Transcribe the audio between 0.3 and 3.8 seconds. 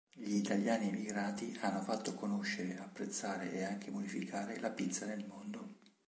italiani emigrati hanno fatto conoscere, apprezzare e